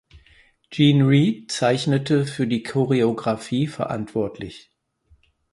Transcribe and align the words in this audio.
Gene 0.71 1.03
Reed 1.07 1.51
zeichnete 1.51 2.25
für 2.25 2.47
die 2.47 2.63
Choreographie 2.63 3.67
verantwortlich. 3.67 4.71